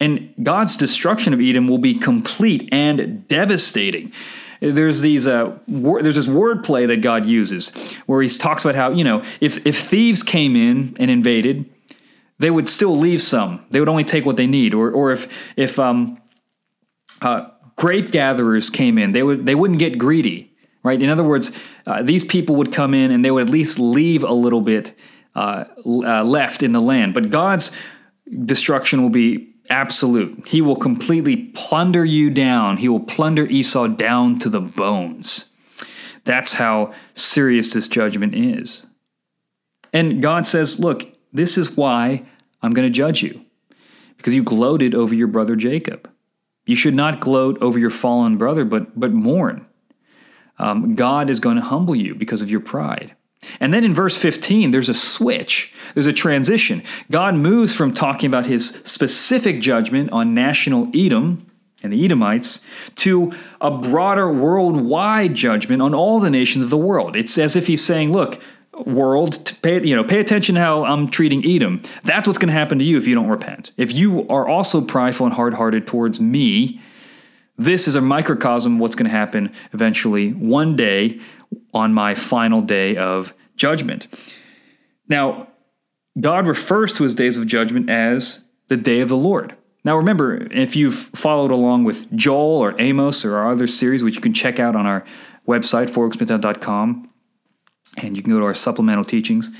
And 0.00 0.32
God's 0.42 0.76
destruction 0.76 1.34
of 1.34 1.40
Edom 1.40 1.66
will 1.66 1.78
be 1.78 1.94
complete 1.94 2.68
and 2.72 3.26
devastating. 3.28 4.12
There's 4.60 5.00
these 5.00 5.26
uh, 5.26 5.56
wor- 5.68 6.02
there's 6.02 6.16
this 6.16 6.26
wordplay 6.26 6.86
that 6.88 7.00
God 7.02 7.26
uses 7.26 7.70
where 8.06 8.22
he 8.22 8.28
talks 8.28 8.64
about 8.64 8.74
how 8.74 8.90
you 8.90 9.04
know 9.04 9.22
if 9.40 9.64
if 9.66 9.78
thieves 9.78 10.22
came 10.22 10.56
in 10.56 10.96
and 10.98 11.10
invaded, 11.10 11.68
they 12.38 12.50
would 12.50 12.68
still 12.68 12.96
leave 12.96 13.22
some. 13.22 13.64
They 13.70 13.80
would 13.80 13.88
only 13.88 14.04
take 14.04 14.24
what 14.24 14.36
they 14.36 14.46
need. 14.46 14.74
Or 14.74 14.90
or 14.90 15.12
if 15.12 15.28
if 15.56 15.78
um, 15.78 16.20
uh, 17.20 17.48
grape 17.76 18.10
gatherers 18.10 18.70
came 18.70 18.98
in, 18.98 19.12
they 19.12 19.22
would 19.22 19.46
they 19.46 19.54
wouldn't 19.54 19.78
get 19.78 19.98
greedy, 19.98 20.52
right? 20.82 21.00
In 21.00 21.08
other 21.08 21.24
words, 21.24 21.52
uh, 21.86 22.02
these 22.02 22.24
people 22.24 22.56
would 22.56 22.72
come 22.72 22.94
in 22.94 23.10
and 23.10 23.24
they 23.24 23.30
would 23.30 23.46
at 23.46 23.50
least 23.50 23.78
leave 23.78 24.24
a 24.24 24.32
little 24.32 24.60
bit 24.60 24.96
uh, 25.34 25.64
uh, 25.86 26.24
left 26.24 26.62
in 26.62 26.72
the 26.72 26.80
land. 26.80 27.14
But 27.14 27.30
God's 27.30 27.70
destruction 28.44 29.02
will 29.02 29.10
be 29.10 29.54
absolute. 29.70 30.46
He 30.46 30.60
will 30.60 30.76
completely 30.76 31.36
plunder 31.36 32.04
you 32.04 32.30
down. 32.30 32.78
He 32.78 32.88
will 32.88 33.00
plunder 33.00 33.46
Esau 33.46 33.88
down 33.88 34.38
to 34.40 34.48
the 34.48 34.60
bones. 34.60 35.50
That's 36.24 36.54
how 36.54 36.92
serious 37.14 37.72
this 37.72 37.88
judgment 37.88 38.34
is. 38.34 38.86
And 39.92 40.20
God 40.22 40.46
says, 40.46 40.78
Look, 40.78 41.06
this 41.32 41.56
is 41.56 41.76
why 41.76 42.26
I'm 42.62 42.72
going 42.72 42.86
to 42.86 42.92
judge 42.92 43.22
you, 43.22 43.44
because 44.16 44.34
you 44.34 44.42
gloated 44.42 44.94
over 44.94 45.14
your 45.14 45.28
brother 45.28 45.56
Jacob. 45.56 46.10
You 46.66 46.76
should 46.76 46.94
not 46.94 47.20
gloat 47.20 47.60
over 47.62 47.78
your 47.78 47.90
fallen 47.90 48.36
brother, 48.36 48.64
but, 48.64 48.98
but 48.98 49.12
mourn. 49.12 49.66
Um, 50.58 50.94
God 50.96 51.30
is 51.30 51.40
going 51.40 51.56
to 51.56 51.62
humble 51.62 51.96
you 51.96 52.14
because 52.14 52.42
of 52.42 52.50
your 52.50 52.60
pride. 52.60 53.14
And 53.60 53.72
then 53.72 53.84
in 53.84 53.94
verse 53.94 54.16
15, 54.16 54.70
there's 54.70 54.88
a 54.88 54.94
switch, 54.94 55.72
there's 55.94 56.06
a 56.06 56.12
transition. 56.12 56.82
God 57.10 57.34
moves 57.34 57.74
from 57.74 57.94
talking 57.94 58.26
about 58.26 58.46
his 58.46 58.80
specific 58.84 59.60
judgment 59.60 60.10
on 60.12 60.34
national 60.34 60.90
Edom 60.94 61.46
and 61.82 61.92
the 61.92 62.04
Edomites 62.04 62.60
to 62.96 63.32
a 63.60 63.70
broader 63.70 64.32
worldwide 64.32 65.34
judgment 65.34 65.80
on 65.80 65.94
all 65.94 66.18
the 66.18 66.30
nations 66.30 66.64
of 66.64 66.70
the 66.70 66.76
world. 66.76 67.14
It's 67.14 67.38
as 67.38 67.54
if 67.54 67.68
he's 67.68 67.84
saying, 67.84 68.12
look, 68.12 68.42
world, 68.84 69.52
pay, 69.62 69.82
you 69.84 69.94
know, 69.94 70.04
pay 70.04 70.20
attention 70.20 70.56
to 70.56 70.60
how 70.60 70.84
I'm 70.84 71.08
treating 71.08 71.44
Edom. 71.44 71.82
That's 72.04 72.26
what's 72.26 72.38
going 72.38 72.48
to 72.48 72.54
happen 72.54 72.78
to 72.78 72.84
you 72.84 72.98
if 72.98 73.06
you 73.06 73.14
don't 73.14 73.28
repent. 73.28 73.72
If 73.76 73.92
you 73.92 74.26
are 74.28 74.48
also 74.48 74.80
prideful 74.80 75.26
and 75.26 75.34
hard-hearted 75.34 75.86
towards 75.86 76.20
me, 76.20 76.80
this 77.56 77.88
is 77.88 77.96
a 77.96 78.00
microcosm 78.00 78.74
of 78.74 78.80
what's 78.80 78.94
going 78.94 79.10
to 79.10 79.16
happen 79.16 79.52
eventually 79.72 80.32
one 80.32 80.76
day 80.76 81.20
on 81.74 81.92
my 81.92 82.14
final 82.14 82.60
day 82.60 82.96
of 82.96 83.32
judgment. 83.56 84.06
Now, 85.08 85.48
God 86.20 86.46
refers 86.46 86.92
to 86.94 87.04
his 87.04 87.14
days 87.14 87.36
of 87.36 87.46
judgment 87.46 87.90
as 87.90 88.44
the 88.68 88.76
day 88.76 89.00
of 89.00 89.08
the 89.08 89.16
Lord. 89.16 89.54
Now, 89.84 89.96
remember, 89.96 90.48
if 90.52 90.76
you've 90.76 90.96
followed 91.14 91.50
along 91.50 91.84
with 91.84 92.12
Joel 92.14 92.58
or 92.58 92.80
Amos 92.80 93.24
or 93.24 93.36
our 93.36 93.50
other 93.50 93.66
series, 93.66 94.02
which 94.02 94.16
you 94.16 94.20
can 94.20 94.34
check 94.34 94.58
out 94.58 94.76
on 94.76 94.86
our 94.86 95.04
website, 95.46 95.88
fourweeksmidtown.com, 95.88 97.08
and 97.98 98.16
you 98.16 98.22
can 98.22 98.32
go 98.32 98.40
to 98.40 98.44
our 98.44 98.54
supplemental 98.54 99.04
teachings. 99.04 99.50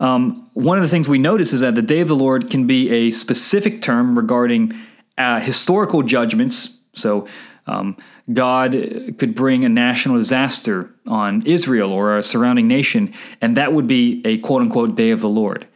Um, 0.00 0.50
one 0.54 0.76
of 0.76 0.82
the 0.82 0.88
things 0.88 1.08
we 1.08 1.18
notice 1.18 1.52
is 1.52 1.60
that 1.60 1.74
the 1.74 1.82
day 1.82 2.00
of 2.00 2.08
the 2.08 2.16
Lord 2.16 2.50
can 2.50 2.66
be 2.66 2.90
a 2.90 3.10
specific 3.10 3.80
term 3.80 4.16
regarding 4.16 4.74
uh, 5.16 5.40
historical 5.40 6.02
judgments. 6.02 6.78
So, 6.94 7.28
um, 7.66 7.96
God 8.32 8.72
could 9.18 9.34
bring 9.34 9.64
a 9.64 9.68
national 9.68 10.16
disaster 10.16 10.90
on 11.06 11.44
Israel 11.46 11.92
or 11.92 12.16
a 12.16 12.22
surrounding 12.22 12.68
nation, 12.68 13.12
and 13.40 13.56
that 13.56 13.72
would 13.72 13.86
be 13.86 14.22
a 14.24 14.38
quote 14.38 14.62
unquote 14.62 14.94
day 14.94 15.10
of 15.10 15.20
the 15.20 15.28
Lord. 15.28 15.66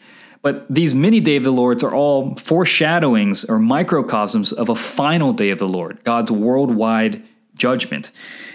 But 0.43 0.73
these 0.73 0.95
many 0.95 1.21
day 1.21 1.37
of 1.37 1.45
the 1.45 1.53
Lords 1.53 1.85
are 1.85 1.95
all 1.95 2.35
foreshadowings 2.37 3.45
or 3.45 3.59
microcosms 3.59 4.53
of 4.53 4.69
a 4.69 4.75
final 4.75 5.33
day 5.33 5.51
of 5.51 5.59
the 5.59 5.69
Lord, 5.69 6.03
God's 6.05 6.31
worldwide 6.31 7.23
judgment. 7.57 8.11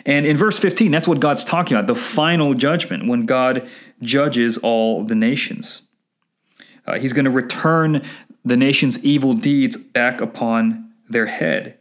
And 0.06 0.26
in 0.26 0.38
verse 0.38 0.58
15, 0.58 0.92
that's 0.92 1.08
what 1.08 1.20
God's 1.20 1.44
talking 1.44 1.78
about 1.78 1.88
the 1.88 2.00
final 2.00 2.54
judgment, 2.54 3.08
when 3.08 3.26
God 3.26 3.68
judges 4.02 4.58
all 4.58 5.04
the 5.04 5.16
nations. 5.16 5.84
Uh, 6.88 6.98
he's 6.98 7.14
going 7.14 7.26
to 7.26 7.32
return 7.32 8.04
the 8.44 8.58
nation's 8.58 9.04
evil 9.04 9.34
deeds 9.34 9.78
back 9.78 10.22
upon 10.22 10.92
their 11.10 11.26
head 11.26 11.78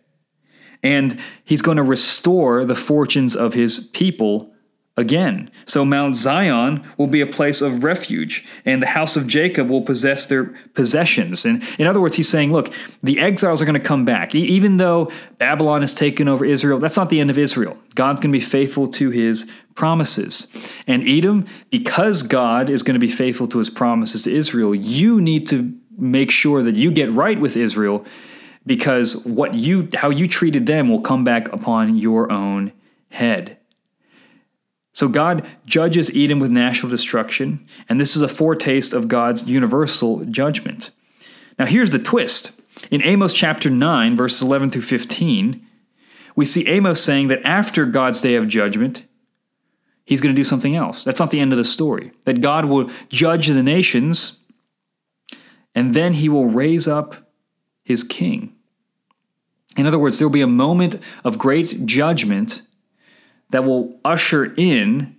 and 0.84 1.18
he's 1.44 1.62
going 1.62 1.78
to 1.78 1.82
restore 1.82 2.64
the 2.64 2.74
fortunes 2.76 3.34
of 3.34 3.54
his 3.54 3.80
people 3.92 4.54
again. 4.96 5.50
So 5.66 5.84
Mount 5.84 6.14
Zion 6.14 6.88
will 6.98 7.08
be 7.08 7.20
a 7.20 7.26
place 7.26 7.60
of 7.60 7.82
refuge, 7.82 8.46
and 8.64 8.80
the 8.80 8.86
house 8.86 9.16
of 9.16 9.26
Jacob 9.26 9.68
will 9.68 9.82
possess 9.82 10.26
their 10.26 10.44
possessions. 10.74 11.44
And 11.44 11.64
in 11.78 11.88
other 11.88 12.00
words, 12.00 12.14
he's 12.14 12.28
saying, 12.28 12.52
look, 12.52 12.72
the 13.02 13.18
exiles 13.18 13.60
are 13.60 13.64
going 13.64 13.80
to 13.80 13.80
come 13.80 14.04
back. 14.04 14.34
even 14.36 14.76
though 14.76 15.10
Babylon 15.38 15.80
has 15.80 15.94
taken 15.94 16.28
over 16.28 16.44
Israel, 16.44 16.78
that's 16.78 16.96
not 16.96 17.10
the 17.10 17.18
end 17.18 17.30
of 17.30 17.38
Israel. 17.38 17.76
God's 17.96 18.20
going 18.20 18.30
to 18.30 18.38
be 18.38 18.44
faithful 18.44 18.86
to 18.88 19.10
his 19.10 19.50
promises. 19.74 20.46
And 20.86 21.08
Edom, 21.08 21.46
because 21.70 22.22
God 22.22 22.70
is 22.70 22.84
going 22.84 22.94
to 22.94 23.00
be 23.00 23.10
faithful 23.10 23.48
to 23.48 23.58
his 23.58 23.70
promises 23.70 24.24
to 24.24 24.32
Israel, 24.32 24.74
you 24.74 25.20
need 25.20 25.48
to 25.48 25.74
make 25.98 26.30
sure 26.30 26.62
that 26.62 26.76
you 26.76 26.92
get 26.92 27.10
right 27.10 27.40
with 27.40 27.56
Israel 27.56 28.04
because 28.66 29.16
what 29.24 29.54
you 29.54 29.88
how 29.94 30.10
you 30.10 30.26
treated 30.26 30.66
them 30.66 30.88
will 30.88 31.00
come 31.00 31.24
back 31.24 31.52
upon 31.52 31.96
your 31.96 32.30
own 32.30 32.72
head. 33.10 33.58
So 34.92 35.08
God 35.08 35.46
judges 35.66 36.10
Edom 36.14 36.38
with 36.38 36.50
national 36.50 36.90
destruction, 36.90 37.66
and 37.88 38.00
this 38.00 38.14
is 38.14 38.22
a 38.22 38.28
foretaste 38.28 38.92
of 38.92 39.08
God's 39.08 39.44
universal 39.44 40.24
judgment. 40.26 40.90
Now 41.58 41.66
here's 41.66 41.90
the 41.90 41.98
twist. 41.98 42.60
In 42.90 43.02
Amos 43.02 43.32
chapter 43.32 43.70
9 43.70 44.16
verses 44.16 44.42
11 44.42 44.70
through 44.70 44.82
15, 44.82 45.64
we 46.36 46.44
see 46.44 46.66
Amos 46.68 47.02
saying 47.02 47.28
that 47.28 47.44
after 47.44 47.86
God's 47.86 48.20
day 48.20 48.34
of 48.34 48.48
judgment, 48.48 49.04
he's 50.04 50.20
going 50.20 50.34
to 50.34 50.40
do 50.40 50.44
something 50.44 50.74
else. 50.74 51.04
That's 51.04 51.20
not 51.20 51.30
the 51.30 51.40
end 51.40 51.52
of 51.52 51.58
the 51.58 51.64
story. 51.64 52.12
That 52.24 52.40
God 52.40 52.64
will 52.64 52.90
judge 53.08 53.46
the 53.46 53.62
nations 53.62 54.40
and 55.74 55.94
then 55.94 56.14
he 56.14 56.28
will 56.28 56.46
raise 56.46 56.86
up 56.86 57.30
his 57.84 58.04
king. 58.04 58.53
In 59.76 59.86
other 59.86 59.98
words, 59.98 60.18
there 60.18 60.28
will 60.28 60.32
be 60.32 60.40
a 60.40 60.46
moment 60.46 61.02
of 61.24 61.38
great 61.38 61.86
judgment 61.86 62.62
that 63.50 63.64
will 63.64 63.98
usher 64.04 64.54
in 64.56 65.16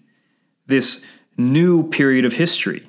this 0.67 1.05
new 1.37 1.87
period 1.89 2.25
of 2.25 2.33
history. 2.33 2.87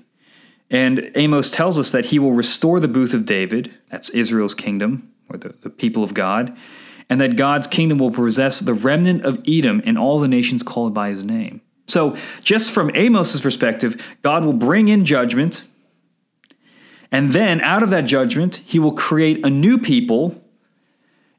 And 0.71 1.13
Amos 1.15 1.51
tells 1.51 1.79
us 1.79 1.91
that 1.91 2.07
he 2.07 2.19
will 2.19 2.33
restore 2.33 2.81
the 2.81 2.89
booth 2.89 3.15
of 3.15 3.25
David, 3.25 3.73
that's 3.91 4.11
Israel's 4.11 4.55
kingdom, 4.55 5.13
or 5.29 5.37
the, 5.37 5.55
the 5.63 5.71
people 5.71 6.03
of 6.03 6.15
God, 6.15 6.57
and 7.09 7.21
that 7.21 7.37
God's 7.37 7.69
kingdom 7.69 7.99
will 7.99 8.11
possess 8.11 8.61
the 8.61 8.75
remnant 8.75 9.25
of 9.25 9.43
Edom 9.47 9.81
and 9.85 9.97
all 9.97 10.19
the 10.19 10.29
nations 10.29 10.63
called 10.63 10.93
by 10.93 11.11
his 11.11 11.23
name. 11.23 11.61
So, 11.87 12.17
just 12.43 12.73
from 12.73 12.91
Amos's 12.97 13.41
perspective, 13.41 14.05
God 14.23 14.45
will 14.45 14.53
bring 14.53 14.89
in 14.89 15.05
judgment, 15.05 15.63
and 17.13 17.33
then 17.33 17.61
out 17.61 17.85
of 17.85 17.91
that 17.91 18.07
judgment, 18.07 18.57
he 18.65 18.81
will 18.81 18.93
create 18.93 19.47
a 19.47 19.51
new 19.51 19.79
people 19.79 20.43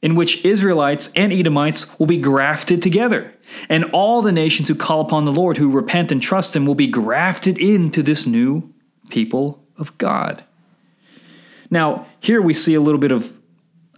in 0.08 0.16
which 0.16 0.46
Israelites 0.46 1.12
and 1.18 1.34
Edomites 1.34 2.00
will 2.00 2.06
be 2.06 2.18
grafted 2.18 2.82
together. 2.82 3.34
And 3.68 3.84
all 3.92 4.22
the 4.22 4.32
nations 4.32 4.70
who 4.70 4.74
call 4.74 5.02
upon 5.02 5.26
the 5.26 5.34
Lord, 5.34 5.58
who 5.58 5.70
repent 5.70 6.14
and 6.14 6.22
trust 6.22 6.56
Him, 6.56 6.66
will 6.66 6.76
be 6.76 6.88
grafted 6.88 7.58
into 7.58 8.02
this 8.02 8.26
new 8.26 8.74
people 9.10 9.62
of 9.78 9.98
God. 9.98 10.46
Now, 11.70 12.08
here 12.22 12.42
we 12.42 12.54
see 12.54 12.74
a 12.74 12.80
little 12.80 13.02
bit 13.02 13.12
of, 13.12 13.38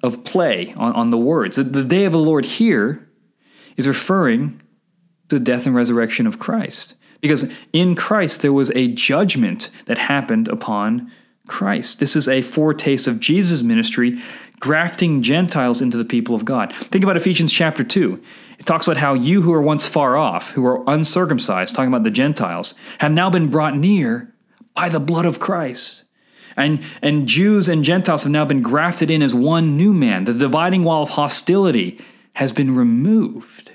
of 0.01 0.23
play 0.23 0.73
on, 0.75 0.93
on 0.93 1.09
the 1.11 1.17
words. 1.19 1.57
The, 1.57 1.63
the 1.63 1.83
day 1.83 2.05
of 2.05 2.13
the 2.13 2.17
Lord 2.17 2.43
here 2.43 3.07
is 3.77 3.87
referring 3.87 4.59
to 5.27 5.37
the 5.37 5.39
death 5.39 5.67
and 5.67 5.75
resurrection 5.75 6.25
of 6.25 6.39
Christ. 6.39 6.95
Because 7.21 7.51
in 7.71 7.93
Christ 7.93 8.41
there 8.41 8.51
was 8.51 8.71
a 8.71 8.87
judgment 8.87 9.69
that 9.85 9.99
happened 9.99 10.47
upon 10.47 11.11
Christ. 11.45 11.99
This 11.99 12.15
is 12.15 12.27
a 12.27 12.41
foretaste 12.41 13.07
of 13.07 13.19
Jesus' 13.19 13.61
ministry 13.61 14.19
grafting 14.59 15.21
Gentiles 15.21 15.81
into 15.81 15.97
the 15.97 16.05
people 16.05 16.35
of 16.35 16.45
God. 16.45 16.75
Think 16.75 17.03
about 17.03 17.17
Ephesians 17.17 17.51
chapter 17.51 17.83
2. 17.83 18.21
It 18.59 18.65
talks 18.65 18.85
about 18.85 18.97
how 18.97 19.13
you 19.13 19.41
who 19.41 19.53
are 19.53 19.61
once 19.61 19.87
far 19.87 20.17
off, 20.17 20.51
who 20.51 20.65
are 20.65 20.83
uncircumcised, 20.87 21.73
talking 21.73 21.87
about 21.87 22.03
the 22.03 22.11
Gentiles, 22.11 22.75
have 22.99 23.11
now 23.11 23.29
been 23.29 23.47
brought 23.47 23.77
near 23.77 24.33
by 24.73 24.89
the 24.89 24.99
blood 24.99 25.25
of 25.25 25.39
Christ. 25.39 26.03
And, 26.57 26.83
and 27.01 27.25
Jews 27.25 27.69
and 27.69 27.85
Gentiles 27.85 28.23
have 28.23 28.31
now 28.33 28.43
been 28.43 28.61
grafted 28.61 29.09
in 29.09 29.21
as 29.21 29.33
one 29.33 29.77
new 29.77 29.93
man. 29.93 30.25
The 30.25 30.33
dividing 30.33 30.83
wall 30.83 31.03
of 31.03 31.09
hostility 31.09 31.99
has 32.33 32.51
been 32.51 32.75
removed. 32.75 33.71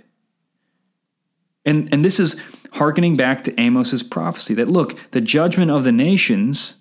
And, 1.64 1.88
and 1.93 2.05
this 2.05 2.21
is 2.21 2.38
hearkening 2.73 3.17
back 3.17 3.45
to 3.45 3.59
Amos's 3.59 4.03
prophecy 4.03 4.53
that 4.55 4.69
look, 4.69 4.99
the 5.12 5.21
judgment 5.21 5.71
of 5.71 5.85
the 5.85 5.93
nations 5.93 6.76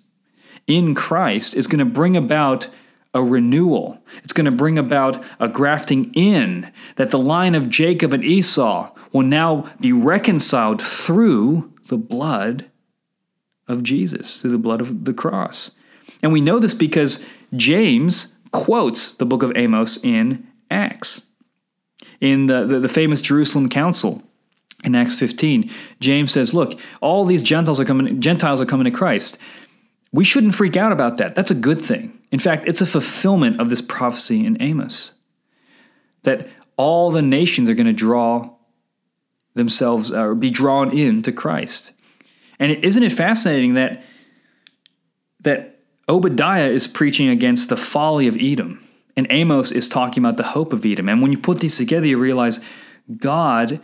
in 0.66 0.94
Christ 0.94 1.54
is 1.54 1.66
going 1.66 1.78
to 1.78 1.84
bring 1.84 2.16
about 2.16 2.68
a 3.14 3.22
renewal. 3.22 3.98
It's 4.22 4.32
going 4.32 4.44
to 4.44 4.50
bring 4.50 4.76
about 4.76 5.24
a 5.38 5.48
grafting 5.48 6.12
in, 6.14 6.70
that 6.96 7.10
the 7.10 7.18
line 7.18 7.54
of 7.54 7.70
Jacob 7.70 8.12
and 8.12 8.24
Esau 8.24 8.90
will 9.12 9.22
now 9.22 9.70
be 9.80 9.92
reconciled 9.92 10.82
through 10.82 11.72
the 11.86 11.96
blood 11.96 12.70
of 13.68 13.82
Jesus, 13.82 14.40
through 14.40 14.50
the 14.50 14.58
blood 14.58 14.80
of 14.80 15.04
the 15.04 15.14
cross. 15.14 15.70
And 16.22 16.32
we 16.32 16.40
know 16.40 16.58
this 16.58 16.74
because 16.74 17.24
James 17.54 18.34
quotes 18.50 19.12
the 19.12 19.26
book 19.26 19.42
of 19.42 19.56
Amos 19.56 20.02
in 20.02 20.46
Acts. 20.70 21.22
In 22.20 22.46
the, 22.46 22.66
the, 22.66 22.80
the 22.80 22.88
famous 22.88 23.20
Jerusalem 23.20 23.68
Council, 23.68 24.22
in 24.84 24.94
Acts 24.94 25.14
15, 25.14 25.70
James 26.00 26.32
says, 26.32 26.52
Look, 26.52 26.78
all 27.00 27.24
these 27.24 27.42
Gentiles 27.42 27.80
are 27.80 27.84
coming, 27.84 28.20
Gentiles 28.20 28.60
are 28.60 28.66
coming 28.66 28.84
to 28.84 28.90
Christ. 28.90 29.38
We 30.12 30.24
shouldn't 30.24 30.54
freak 30.54 30.76
out 30.76 30.92
about 30.92 31.16
that. 31.16 31.34
That's 31.34 31.50
a 31.50 31.54
good 31.54 31.80
thing. 31.80 32.13
In 32.34 32.40
fact, 32.40 32.66
it's 32.66 32.80
a 32.80 32.86
fulfillment 32.86 33.60
of 33.60 33.70
this 33.70 33.80
prophecy 33.80 34.44
in 34.44 34.60
Amos 34.60 35.12
that 36.24 36.48
all 36.76 37.12
the 37.12 37.22
nations 37.22 37.68
are 37.70 37.74
going 37.74 37.86
to 37.86 37.92
draw 37.92 38.50
themselves 39.54 40.10
uh, 40.10 40.18
or 40.18 40.34
be 40.34 40.50
drawn 40.50 40.90
into 40.90 41.30
Christ. 41.30 41.92
And 42.58 42.72
isn't 42.72 43.04
it 43.04 43.12
fascinating 43.12 43.74
that 43.74 44.02
that 45.42 45.78
Obadiah 46.08 46.70
is 46.70 46.88
preaching 46.88 47.28
against 47.28 47.68
the 47.68 47.76
folly 47.76 48.26
of 48.26 48.36
Edom 48.36 48.84
and 49.16 49.28
Amos 49.30 49.70
is 49.70 49.88
talking 49.88 50.20
about 50.20 50.36
the 50.36 50.42
hope 50.42 50.72
of 50.72 50.84
Edom. 50.84 51.08
And 51.08 51.22
when 51.22 51.30
you 51.30 51.38
put 51.38 51.60
these 51.60 51.78
together, 51.78 52.08
you 52.08 52.18
realize 52.18 52.58
God 53.16 53.80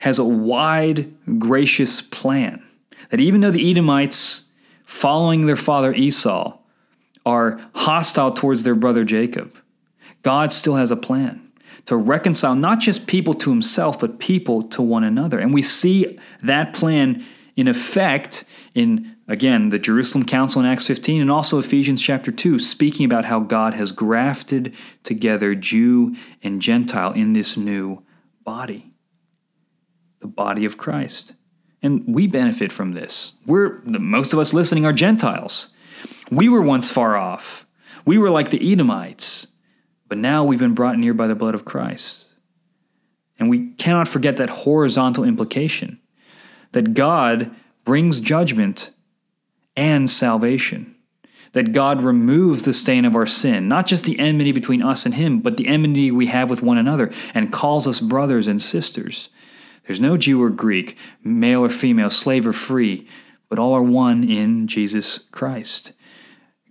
has 0.00 0.18
a 0.18 0.24
wide, 0.24 1.14
gracious 1.38 2.02
plan. 2.02 2.62
That 3.08 3.20
even 3.20 3.40
though 3.40 3.50
the 3.50 3.70
Edomites 3.70 4.50
following 4.84 5.46
their 5.46 5.56
father 5.56 5.94
Esau, 5.94 6.58
are 7.26 7.60
hostile 7.74 8.32
towards 8.32 8.62
their 8.62 8.74
brother 8.74 9.04
Jacob, 9.04 9.52
God 10.22 10.52
still 10.52 10.76
has 10.76 10.90
a 10.90 10.96
plan 10.96 11.50
to 11.86 11.96
reconcile 11.96 12.54
not 12.54 12.80
just 12.80 13.06
people 13.06 13.34
to 13.34 13.50
himself, 13.50 13.98
but 13.98 14.18
people 14.18 14.62
to 14.62 14.82
one 14.82 15.04
another. 15.04 15.38
And 15.38 15.52
we 15.52 15.62
see 15.62 16.18
that 16.42 16.74
plan 16.74 17.24
in 17.56 17.68
effect 17.68 18.44
in, 18.74 19.16
again, 19.28 19.70
the 19.70 19.78
Jerusalem 19.78 20.24
Council 20.24 20.60
in 20.60 20.66
Acts 20.66 20.86
15 20.86 21.20
and 21.20 21.30
also 21.30 21.58
Ephesians 21.58 22.00
chapter 22.00 22.30
2, 22.30 22.58
speaking 22.58 23.04
about 23.04 23.24
how 23.24 23.40
God 23.40 23.74
has 23.74 23.92
grafted 23.92 24.74
together 25.04 25.54
Jew 25.54 26.14
and 26.42 26.62
Gentile 26.62 27.12
in 27.12 27.32
this 27.32 27.56
new 27.56 28.02
body, 28.44 28.92
the 30.20 30.26
body 30.26 30.64
of 30.64 30.78
Christ. 30.78 31.34
And 31.82 32.04
we 32.06 32.26
benefit 32.26 32.70
from 32.70 32.92
this. 32.92 33.32
We're 33.46 33.80
the 33.84 33.98
most 33.98 34.32
of 34.32 34.38
us 34.38 34.52
listening 34.52 34.84
are 34.84 34.92
Gentiles. 34.92 35.72
We 36.30 36.48
were 36.48 36.62
once 36.62 36.90
far 36.90 37.16
off. 37.16 37.66
We 38.04 38.18
were 38.18 38.30
like 38.30 38.50
the 38.50 38.72
Edomites, 38.72 39.48
but 40.08 40.18
now 40.18 40.44
we've 40.44 40.58
been 40.58 40.74
brought 40.74 40.98
near 40.98 41.14
by 41.14 41.26
the 41.26 41.34
blood 41.34 41.54
of 41.54 41.64
Christ. 41.64 42.26
And 43.38 43.48
we 43.48 43.70
cannot 43.72 44.08
forget 44.08 44.36
that 44.36 44.50
horizontal 44.50 45.24
implication 45.24 46.00
that 46.72 46.94
God 46.94 47.50
brings 47.84 48.20
judgment 48.20 48.92
and 49.76 50.08
salvation. 50.08 50.94
That 51.52 51.72
God 51.72 52.02
removes 52.02 52.62
the 52.62 52.72
stain 52.72 53.04
of 53.04 53.16
our 53.16 53.26
sin, 53.26 53.66
not 53.66 53.86
just 53.86 54.04
the 54.04 54.20
enmity 54.20 54.52
between 54.52 54.82
us 54.82 55.04
and 55.04 55.14
Him, 55.14 55.40
but 55.40 55.56
the 55.56 55.66
enmity 55.66 56.12
we 56.12 56.26
have 56.26 56.48
with 56.48 56.62
one 56.62 56.78
another, 56.78 57.10
and 57.34 57.52
calls 57.52 57.88
us 57.88 57.98
brothers 57.98 58.46
and 58.46 58.62
sisters. 58.62 59.30
There's 59.86 60.00
no 60.00 60.16
Jew 60.16 60.40
or 60.40 60.50
Greek, 60.50 60.96
male 61.24 61.64
or 61.64 61.68
female, 61.68 62.10
slave 62.10 62.46
or 62.46 62.52
free, 62.52 63.08
but 63.48 63.58
all 63.58 63.72
are 63.72 63.82
one 63.82 64.22
in 64.22 64.68
Jesus 64.68 65.18
Christ. 65.32 65.92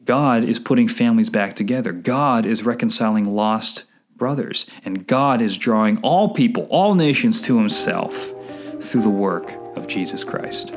God 0.09 0.43
is 0.43 0.57
putting 0.57 0.87
families 0.87 1.29
back 1.29 1.55
together. 1.55 1.91
God 1.91 2.47
is 2.47 2.63
reconciling 2.63 3.25
lost 3.25 3.83
brothers. 4.15 4.65
And 4.83 5.05
God 5.05 5.39
is 5.39 5.55
drawing 5.55 5.99
all 5.99 6.33
people, 6.33 6.63
all 6.71 6.95
nations 6.95 7.43
to 7.43 7.59
himself 7.59 8.33
through 8.81 9.03
the 9.03 9.09
work 9.11 9.53
of 9.77 9.87
Jesus 9.87 10.23
Christ. 10.23 10.73